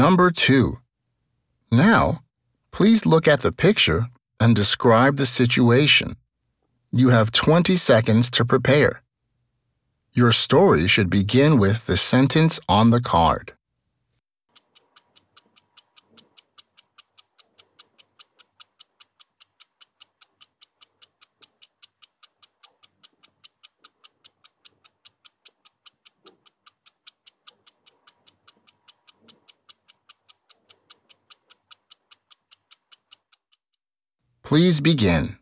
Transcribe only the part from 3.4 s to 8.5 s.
the picture and describe the situation. You have 20 seconds to